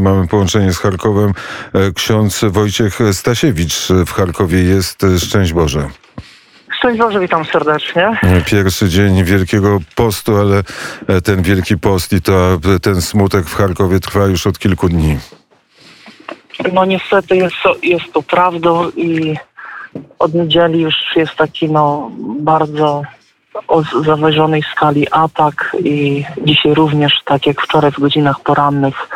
[0.00, 1.32] Mamy połączenie z Charkowem.
[1.74, 5.06] E, ksiądz Wojciech Stasiewicz w Charkowie jest.
[5.18, 5.88] Szczęść Boże.
[6.78, 8.18] Szczęść Boże, witam serdecznie.
[8.46, 10.62] Pierwszy dzień Wielkiego Postu, ale
[11.08, 15.18] e, ten Wielki Post i to, ten smutek w Charkowie trwa już od kilku dni.
[16.72, 19.36] No niestety jest to, jest to prawdą i
[20.18, 22.10] od niedzieli już jest taki no
[22.40, 23.02] bardzo
[23.68, 29.08] o zawyżonej skali atak i dzisiaj również, tak jak wczoraj w godzinach porannych,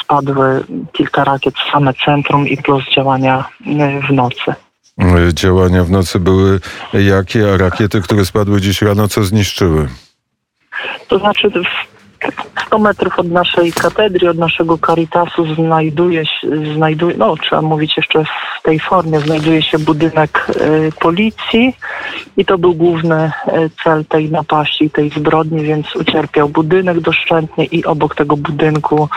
[0.00, 4.54] spadły kilka rakiet w same centrum i plus działania mm, w nocy.
[5.32, 6.60] Działania w nocy były
[6.92, 9.88] jakie, a rakiety, które spadły dziś rano, co zniszczyły?
[11.08, 11.50] To znaczy
[12.66, 18.24] 100 metrów od naszej katedry, od naszego Caritasu znajduje się, znajduje, no trzeba mówić jeszcze
[18.24, 21.76] w tej formie, znajduje się budynek y, policji
[22.36, 27.84] i to był główny y, cel tej napaści, tej zbrodni, więc ucierpiał budynek doszczętnie i
[27.84, 29.08] obok tego budynku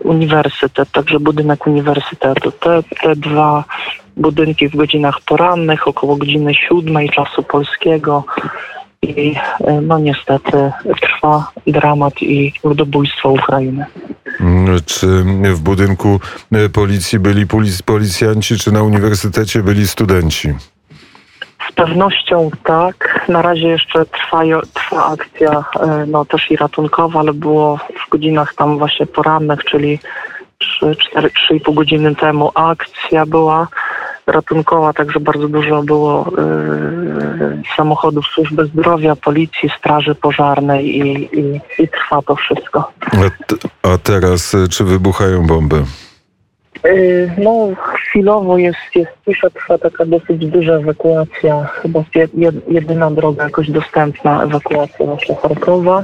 [0.00, 2.52] uniwersytet, także budynek uniwersytetu.
[2.52, 3.64] Te, te dwa
[4.16, 8.24] budynki w godzinach porannych, około godziny siódmej czasu polskiego
[9.02, 13.86] i e, no niestety trwa dramat i ludobójstwo Ukrainy.
[14.40, 15.06] Mm, czy
[15.54, 16.20] w budynku
[16.52, 17.46] e, policji byli
[17.84, 20.54] policjanci, czy na uniwersytecie byli studenci?
[21.68, 23.26] Z pewnością tak.
[23.28, 24.42] Na razie jeszcze trwa,
[24.74, 29.98] trwa akcja e, no, też i ratunkowa, ale było w godzinach tam właśnie porannych, czyli
[30.82, 33.68] 3-4,5 godziny temu akcja była
[34.32, 41.88] ratunkowa, także bardzo dużo było y, samochodów służby zdrowia, policji, straży pożarnej i, i, i
[41.88, 42.92] trwa to wszystko.
[43.82, 45.84] A, a, teraz y, czy wybuchają bomby?
[46.86, 52.04] Y, no, chwilowo jest, jest cisza, trwa taka dosyć duża ewakuacja, chyba
[52.68, 56.02] jedyna droga jakoś dostępna ewakuacja właśnie Charkowa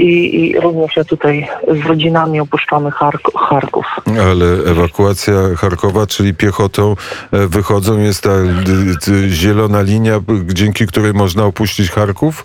[0.00, 3.86] i, i również ja tutaj z rodzinami opuszczamy Chark Charków.
[4.06, 6.96] Ale ewakuacja Charkowa, czyli piechotą
[7.32, 8.30] e, wychodzą, jest ta
[9.28, 12.44] zielona linia, dzięki której można opuścić Charków?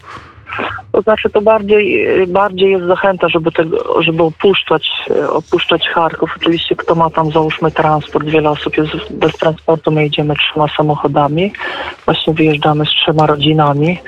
[0.92, 4.92] To znaczy to bardziej, bardziej jest zachęta, żeby, tego, żeby opuszczać,
[5.30, 6.30] opuszczać Charków.
[6.38, 11.54] Oczywiście kto ma tam załóżmy transport, wiele osób jest bez transportu, my jedziemy trzema samochodami.
[12.06, 14.00] Właśnie wyjeżdżamy z trzema rodzinami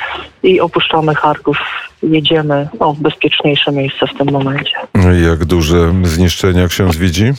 [0.43, 1.57] i opuszczamy Charków.
[2.03, 4.77] Jedziemy no, w bezpieczniejsze miejsce w tym momencie.
[5.29, 7.33] Jak duże zniszczenia ksiądz widzi?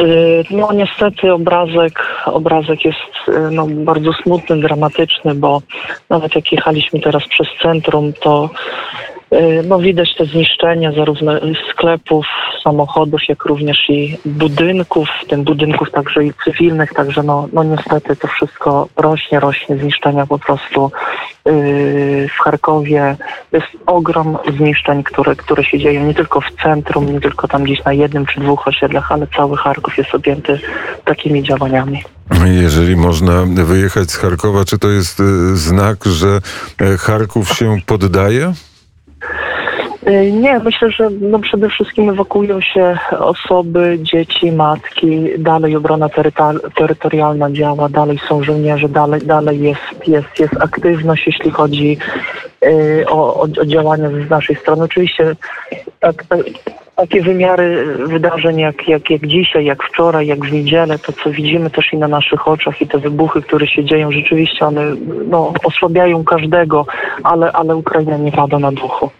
[0.00, 5.62] Y, no niestety obrazek, obrazek jest y, no, bardzo smutny, dramatyczny, bo
[6.10, 8.50] nawet jak jechaliśmy teraz przez centrum, to
[9.64, 11.32] no, widać te zniszczenia zarówno
[11.70, 12.26] sklepów,
[12.64, 18.16] samochodów, jak również i budynków, w tym budynków także i cywilnych, także no, no niestety
[18.16, 20.90] to wszystko rośnie, rośnie, zniszczenia po prostu
[21.46, 23.16] yy, w Charkowie.
[23.52, 27.84] Jest ogrom zniszczeń, które, które się dzieją nie tylko w centrum, nie tylko tam gdzieś
[27.84, 30.60] na jednym czy dwóch osiedlach, ale cały Charków jest objęty
[31.04, 32.02] takimi działaniami.
[32.44, 36.40] Jeżeli można wyjechać z Charkowa, czy to jest y, znak, że
[36.80, 38.52] e, Charków się poddaje?
[40.08, 46.08] Y, nie, myślę, że no przede wszystkim ewakuują się osoby, dzieci, matki, dalej obrona
[46.74, 51.98] terytorialna działa, dalej są żołnierze, dalej, dalej jest, jest, jest aktywność, jeśli chodzi
[53.06, 54.84] o, o, o działania z naszej strony.
[54.84, 55.36] Oczywiście
[56.00, 56.40] tak, tak,
[56.96, 61.70] takie wymiary wydarzeń jak, jak, jak dzisiaj, jak wczoraj, jak w niedzielę, to co widzimy
[61.70, 64.82] też i na naszych oczach i te wybuchy, które się dzieją, rzeczywiście one
[65.28, 66.86] no, osłabiają każdego,
[67.22, 69.10] ale, ale Ukraina nie pada na duchu.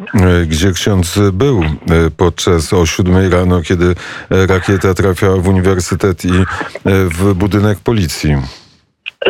[0.00, 1.66] E, gdzie ksiądz był e,
[2.16, 3.94] podczas o siódmej rano, kiedy
[4.30, 6.32] e, rakieta trafiała w uniwersytet i
[6.84, 8.36] w budynek policji?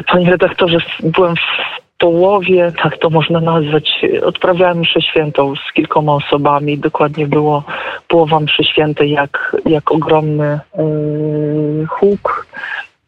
[0.07, 6.79] Panie redaktorze, byłem w połowie, tak to można nazwać, odprawiałem mszę świętą z kilkoma osobami.
[6.79, 7.65] Dokładnie było
[8.09, 12.47] połowa mszy świętej, jak, jak ogromny yy, huk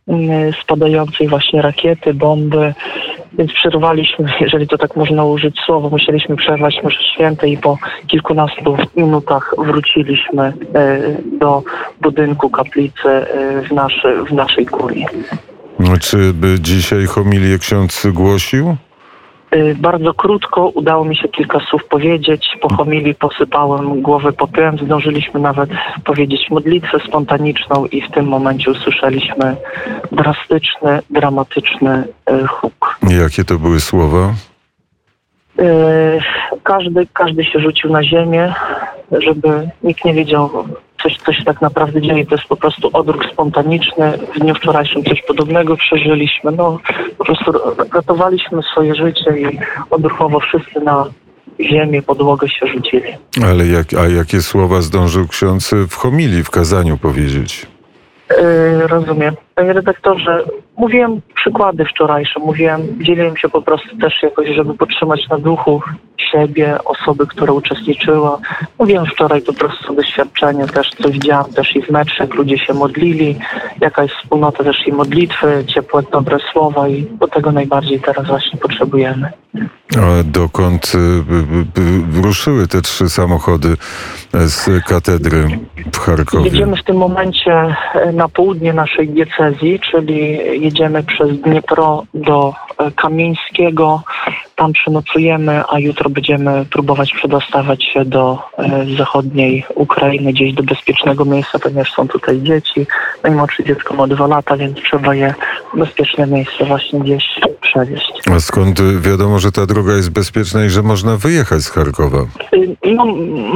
[0.07, 2.75] yy, spadającej właśnie rakiety, bomby.
[3.39, 8.77] Więc przerwaliśmy, jeżeli to tak można użyć słowa, musieliśmy przerwać mszę świętej i po kilkunastu
[8.97, 11.63] minutach wróciliśmy y, do
[12.01, 15.07] budynku kaplicy y, w, naszy, w naszej kurii.
[16.01, 18.77] Czy by dzisiaj homilię ksiądz głosił?
[19.55, 22.57] Y, bardzo krótko udało mi się kilka słów powiedzieć.
[22.61, 24.79] Po homilii posypałem głowę popiołem.
[24.79, 25.71] Zdążyliśmy nawet
[26.05, 29.57] powiedzieć modlitwę spontaniczną i w tym momencie usłyszeliśmy
[30.13, 32.99] drastyczny, dramatyczny y, huk.
[33.23, 34.35] Jakie to były słowa?
[35.61, 36.21] Y,
[36.63, 38.55] każdy, każdy się rzucił na ziemię,
[39.13, 40.51] żeby nikt nie wiedział,
[41.03, 42.27] coś, co się tak naprawdę dzieje.
[42.27, 44.19] To jest po prostu odruch spontaniczny.
[44.35, 46.53] W dniu wczorajszym coś podobnego przeżyliśmy.
[46.53, 46.79] No,
[47.19, 47.53] po prostu
[47.95, 49.59] ratowaliśmy swoje życie i
[49.91, 51.07] odruchowo wszyscy na
[51.61, 53.13] ziemię, podłogę się rzucili.
[53.51, 57.67] Ale jak, a jakie słowa zdążył ksiądz w homilii, w kazaniu powiedzieć?
[58.31, 59.35] Yy, rozumiem.
[59.55, 60.45] Panie redaktorze,
[60.77, 65.83] mówiłem przykłady wczorajsze, mówiłem, dzieliłem się po prostu też jakoś, żeby podtrzymać na duchu
[66.33, 68.29] siebie, osoby, które uczestniczyły.
[68.79, 72.75] Mówiłem wczoraj po prostu doświadczenie, też co widziałam też i w meczu, jak ludzie się
[72.75, 73.39] modlili,
[73.81, 78.61] jaka jest wspólnota też i modlitwy, ciepłe, dobre słowa i do tego najbardziej teraz właśnie
[78.61, 79.33] potrzebujemy.
[79.97, 83.77] A dokąd y, y, y, ruszyły te trzy samochody
[84.33, 85.49] z katedry
[85.93, 86.45] w Charkowie?
[86.45, 87.77] Jedziemy w tym momencie
[88.13, 89.42] na południe naszej diecezji,
[89.81, 94.03] czyli jedziemy przez Dniepro do e, Kamieńskiego.
[94.57, 101.25] Tam przenocujemy, a jutro będziemy próbować przedostawać się do e, zachodniej Ukrainy, gdzieś do bezpiecznego
[101.25, 102.87] miejsca, ponieważ są tutaj dzieci.
[103.23, 105.35] Najmłodsze dziecko ma dwa lata, więc trzeba je
[105.75, 107.25] w bezpieczne miejsce właśnie gdzieś
[107.61, 108.13] przewieźć.
[108.37, 112.19] A skąd wiadomo, że ta droga jest bezpieczna i że można wyjechać z Charkowa?
[112.55, 113.07] Y, No,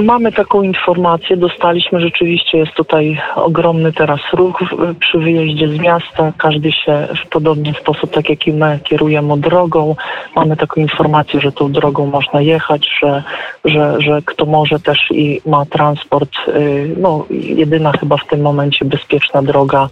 [0.03, 4.61] mamy taką informację, dostaliśmy rzeczywiście, jest tutaj ogromny teraz ruch
[5.01, 6.33] przy wyjeździe z miasta.
[6.39, 9.97] Każdy się w podobny sposób, tak jak i my, kierujemy drogą.
[10.37, 13.23] Mamy taką informację, że tą drogą można jechać, że,
[13.65, 18.85] że, że kto może też i ma transport, y, no jedyna chyba w tym momencie
[18.85, 19.89] bezpieczna droga,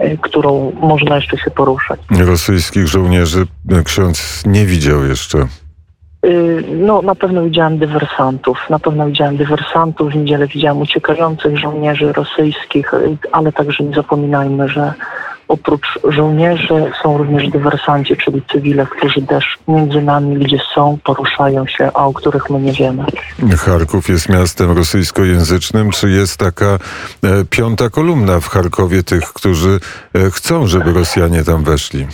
[0.00, 2.00] y, którą można jeszcze się poruszać.
[2.18, 3.46] Rosyjskich żołnierzy
[3.84, 5.38] ksiądz nie widział jeszcze.
[6.26, 8.58] Y, No, na pewno widziałem dywersantów.
[8.70, 10.12] Na pewno widziałem dywersantów.
[10.12, 14.92] W niedzielę widziałem uciekających żołnierzy rosyjskich, y, ale także nie zapominajmy, że
[15.50, 21.90] oprócz żołnierzy są również dywersanci, czyli cywile, którzy też między nami gdzie są, poruszają się,
[21.94, 23.04] a o których my nie wiemy.
[23.56, 25.90] Charków jest miastem rosyjskojęzycznym.
[25.90, 26.78] Czy jest taka e,
[27.50, 29.80] piąta kolumna w Charkowie tych, którzy
[30.14, 32.06] e, chcą, żeby Rosjanie tam weszli?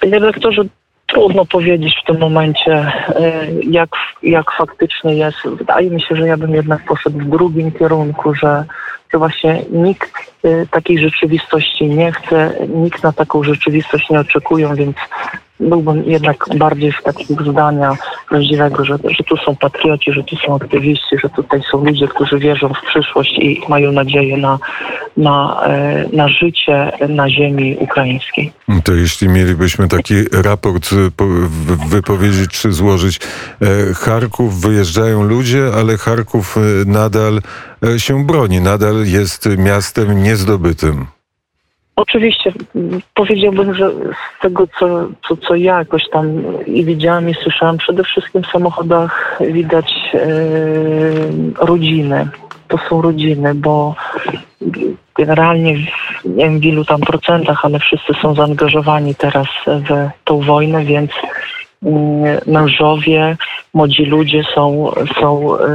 [0.00, 0.62] Panie redaktorze,
[1.06, 3.88] trudno powiedzieć w tym momencie, y, jak,
[4.22, 5.38] jak faktycznie jest.
[5.44, 8.64] Wydaje mi się, że ja bym jednak poszedł w drugim kierunku, że,
[9.12, 10.12] że właśnie nikt
[10.44, 14.96] y, takiej rzeczywistości nie chce, nikt na taką rzeczywistość nie oczekuje, więc
[15.60, 17.96] byłbym jednak bardziej w takim zdania
[18.36, 22.38] prawdziwego, że, że tu są patrioci, że tu są aktywiści, że tutaj są ludzie, którzy
[22.38, 24.58] wierzą w przyszłość i mają nadzieję na,
[25.16, 28.52] na, e, na życie na ziemi ukraińskiej.
[28.84, 30.96] To jeśli mielibyśmy taki raport e,
[31.88, 36.56] wypowiedzieć czy złożyć, e, Charków wyjeżdżają ludzie, ale Charków
[36.86, 37.40] nadal
[37.96, 41.15] się broni, nadal jest miastem niezdobytym.
[41.96, 42.52] Oczywiście
[43.14, 46.26] powiedziałbym, że z tego, co, co, co ja jakoś tam
[46.66, 50.18] i widziałam i słyszałam, przede wszystkim w samochodach widać e,
[51.58, 52.28] rodziny.
[52.68, 53.94] To są rodziny, bo
[55.14, 55.74] generalnie
[56.24, 61.10] nie wiem w ilu tam procentach, ale wszyscy są zaangażowani teraz w tą wojnę, więc
[62.46, 63.36] mężowie,
[63.74, 65.68] młodzi ludzie są, są e,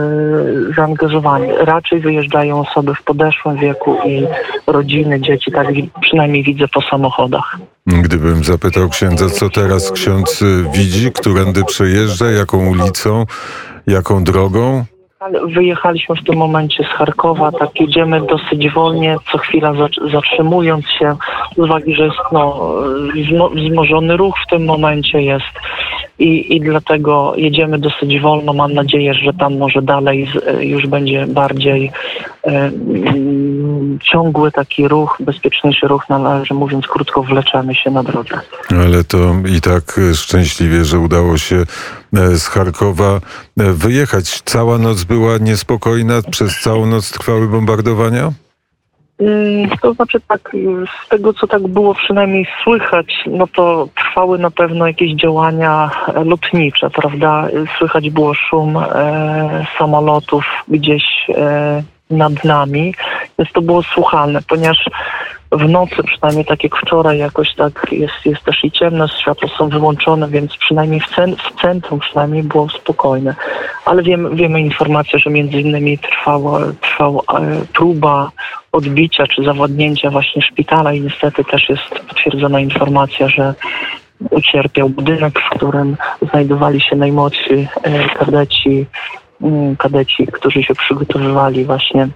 [0.76, 1.48] zaangażowani.
[1.58, 4.24] Raczej wyjeżdżają osoby w podeszłym wieku i
[4.68, 5.68] rodziny, dzieci, tak
[6.02, 7.58] przynajmniej widzę po samochodach.
[7.88, 10.44] Gdybym zapytał księdza, co teraz ksiądz
[10.74, 13.26] widzi, którędy przejeżdża, jaką ulicą,
[13.88, 14.86] jaką drogą?
[15.30, 19.74] Wyjechaliśmy w tym momencie z Charkowa, tak jedziemy dosyć wolnie, co chwila
[20.12, 21.16] zatrzymując się,
[21.56, 22.74] z uwagi, że jest no,
[23.16, 25.46] wzmo- wzmożony ruch w tym momencie jest
[26.20, 28.54] i, i dlatego jedziemy dosyć wolno.
[28.54, 30.28] Mam nadzieję, że tam może dalej
[30.60, 31.92] już będzie bardziej
[32.48, 32.72] e,
[34.04, 38.40] ciągły taki ruch, bezpieczniejszy ruch, należy mówiąc krótko, wleczemy się na drodze.
[38.70, 39.18] Ale to
[39.58, 41.66] i tak szczęśliwie, że udało się e,
[42.38, 43.20] z Charkowa e,
[43.74, 44.42] wyjechać.
[44.46, 48.32] Cała noc była niespokojna, przez całą noc trwały bombardowania?
[49.22, 50.52] Mm, To znaczy tak,
[51.06, 56.24] z tego co tak było przynajmniej słychać, no to trwały na pewno jakieś działania e,
[56.24, 57.48] lotnicze, prawda?
[57.78, 62.94] Słychać było szum e, samolotów gdzieś e, nad nami,
[63.42, 64.86] więc to było słuchalne, ponieważ
[65.52, 69.70] w nocy, przynajmniej tak jak wczoraj, jakoś tak jest, jest też i ciemno, światła są
[69.70, 73.36] wyłączone, więc przynajmniej w, cen, w centrum przynajmniej było spokojne.
[73.86, 78.32] Ale wiemy, wiemy informację, że między innymi trwała, trwała e, próba
[78.72, 83.54] odbicia czy zawładnięcia właśnie szpitala i niestety też jest potwierdzona informacja, że
[84.30, 85.98] ucierpiał budynek, w którym
[86.30, 88.86] znajdowali się najmłodsi e, kadeci,
[89.78, 92.08] kadeci, którzy się przygotowywali właśnie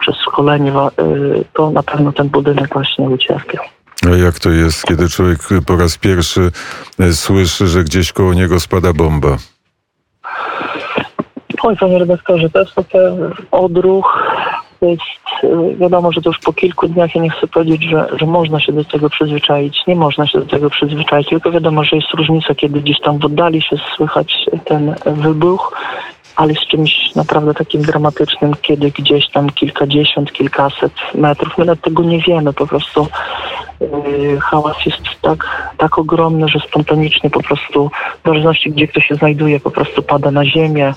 [0.00, 0.90] przez szkolenie, e,
[1.52, 3.64] to na pewno ten budynek właśnie ucierpiał.
[4.06, 6.50] A jak to jest, kiedy człowiek po raz pierwszy
[7.00, 9.36] e, słyszy, że gdzieś koło niego spada bomba?
[11.62, 12.98] Oj, panie redaktorze, to jest taki
[13.50, 14.32] odruch,
[14.82, 18.26] jest y, wiadomo, że to już po kilku dniach ja nie chcę powiedzieć, że, że
[18.26, 19.86] można się do tego przyzwyczaić.
[19.86, 23.24] Nie można się do tego przyzwyczaić, tylko wiadomo, że jest różnica, kiedy gdzieś tam w
[23.24, 25.76] oddali się słychać ten wybuch,
[26.36, 32.02] ale z czymś naprawdę takim dramatycznym, kiedy gdzieś tam kilkadziesiąt, kilkaset metrów, my nawet tego
[32.02, 33.06] nie wiemy, po prostu
[33.80, 37.90] yy, hałas jest tak, tak ogromny, że spontanicznie po prostu,
[38.24, 40.94] w zależności gdzie ktoś się znajduje, po prostu pada na ziemię.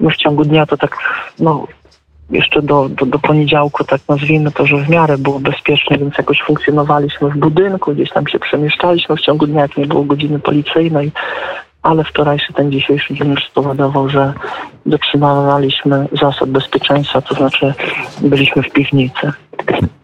[0.00, 0.96] My w ciągu dnia to tak,
[1.38, 1.66] no
[2.30, 6.42] jeszcze do, do, do poniedziałku, tak nazwijmy to, że w miarę było bezpiecznie, więc jakoś
[6.42, 11.12] funkcjonowaliśmy w budynku, gdzieś tam się przemieszczaliśmy w ciągu dnia, jak nie było godziny policyjnej,
[11.82, 14.32] ale wczorajszy, ten dzisiejszy dzień już spowodował, że
[14.86, 17.74] dotrzymywaliśmy zasad bezpieczeństwa, to znaczy
[18.20, 19.32] byliśmy w piwnicy.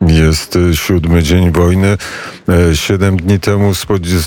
[0.00, 1.96] Jest e, siódmy dzień wojny.
[2.48, 3.72] E, Siedem dni temu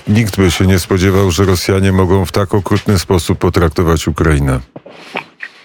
[0.08, 4.60] nikt by się nie spodziewał, że Rosjanie mogą w tak okrutny sposób potraktować Ukrainę.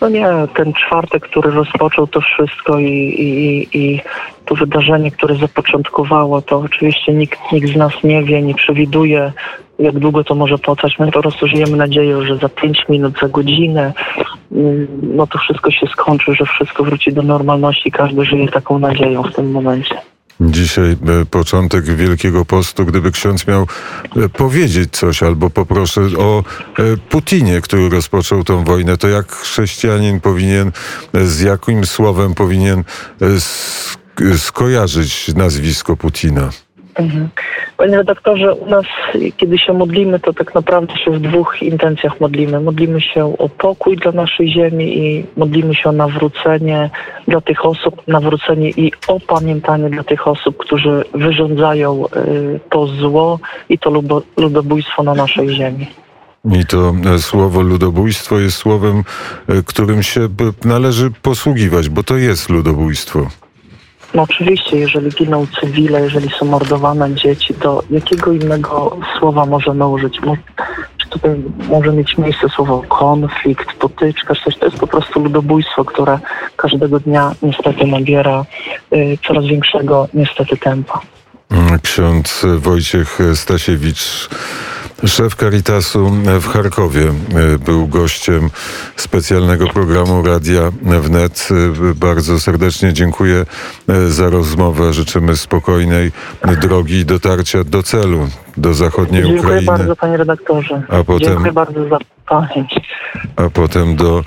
[0.01, 4.01] No nie, ten czwartek, który rozpoczął to wszystko i, i, i
[4.45, 9.33] to wydarzenie, które zapoczątkowało, to oczywiście nikt, nikt z nas nie wie, nie przewiduje,
[9.79, 10.99] jak długo to może potrwać.
[10.99, 13.93] My po prostu żyjemy nadzieją, że za pięć minut, za godzinę,
[14.53, 17.91] mm, no to wszystko się skończy, że wszystko wróci do normalności.
[17.91, 19.95] Każdy żyje taką nadzieją w tym momencie.
[20.41, 20.97] Dzisiaj e,
[21.31, 22.85] początek Wielkiego Postu.
[22.85, 23.67] Gdyby ksiądz miał
[24.17, 26.39] e, powiedzieć coś, albo poproszę o
[26.79, 30.73] e, Putinie, który rozpoczął tą wojnę, to jak chrześcijanin powinien,
[31.15, 32.85] z jakim słowem powinien
[33.21, 36.51] sk- skojarzyć nazwisko Putina?
[36.95, 37.29] Mhm.
[37.77, 38.85] Panie redaktorze, u nas,
[39.37, 42.61] kiedy się modlimy, to tak naprawdę się w dwóch intencjach modlimy.
[42.61, 46.91] Modlimy się o pokój dla naszej ziemi i modlimy się o nawrócenie
[47.29, 53.79] dla tych osób, nawrócenie i opamiętanie dla tych osób, którzy wyrządzają y, to zło i
[53.79, 53.91] to
[54.37, 55.87] ludobójstwo na naszej ziemi.
[56.53, 59.05] I to e, słowo ludobójstwo jest słowem,
[59.49, 60.29] e, którym się
[60.65, 63.27] należy posługiwać, bo to jest ludobójstwo.
[64.15, 70.21] No oczywiście, jeżeli giną cywile, jeżeli są mordowane dzieci, to jakiego innego słowa możemy użyć?
[70.99, 71.37] Czy tutaj
[71.69, 74.57] może mieć miejsce słowo konflikt, potyczka, czy coś?
[74.59, 76.19] To jest po prostu ludobójstwo, które
[76.57, 78.45] każdego dnia niestety nabiera
[78.93, 81.01] y, coraz większego niestety tempa.
[81.51, 84.29] Mm, Ksiądz Wojciech Stasiewicz,
[85.07, 88.51] szef Caritasu w Charkowie, e, był gościem
[88.97, 91.49] specjalnego programu Radia Wnet.
[91.91, 93.47] E, Bardzo serdecznie dziękuję
[93.89, 94.93] e, za rozmowę.
[94.93, 96.13] Życzymy spokojnej
[96.63, 100.83] drogi i dotarcia do celu, do zachodniej Dziękuję Ukrainy, bardzo panie redaktorze.
[100.89, 102.75] A potem- Dziękuję bardzo za pamięć.
[103.37, 104.25] a potem do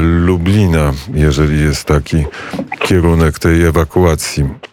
[0.00, 2.24] Lublina, jeżeli jest taki
[2.80, 4.44] kierunek tej ewakuacji.